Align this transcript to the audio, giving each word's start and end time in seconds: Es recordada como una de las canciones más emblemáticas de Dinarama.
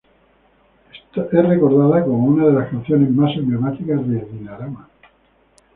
Es 1.13 1.31
recordada 1.31 2.03
como 2.03 2.25
una 2.25 2.47
de 2.47 2.53
las 2.53 2.69
canciones 2.71 3.11
más 3.11 3.37
emblemáticas 3.37 3.99
de 4.09 4.21
Dinarama. 4.33 4.89